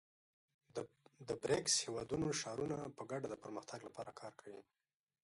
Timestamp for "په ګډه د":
2.97-3.35